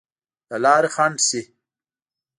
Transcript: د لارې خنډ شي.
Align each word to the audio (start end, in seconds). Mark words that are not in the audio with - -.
د 0.49 0.51
لارې 0.63 0.89
خنډ 0.95 1.17
شي. 1.27 1.41